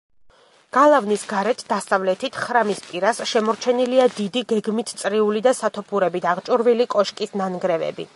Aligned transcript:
გალავნის 0.75 1.25
გარეთ, 1.33 1.59
დასავლეთით, 1.73 2.39
ხრამის 2.45 2.81
პირას, 2.85 3.19
შემორჩენილია 3.33 4.07
დიდი, 4.15 4.43
გეგმით 4.55 4.95
წრიული 5.03 5.45
და 5.49 5.53
სათოფურებით 5.59 6.27
აღჭურვილი 6.33 6.89
კოშკის 6.95 7.37
ნანგრევები. 7.43 8.09